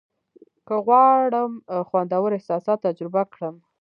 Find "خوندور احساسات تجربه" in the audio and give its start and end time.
1.89-3.21